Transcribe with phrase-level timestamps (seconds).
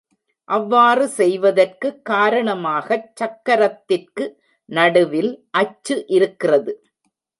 [0.49, 4.25] அவ்வாறு செய்வதற்குக் காரணமாகச் சக்கரத்திற்கு
[4.69, 6.73] நடுவில் அச்சு இருக்கிறது.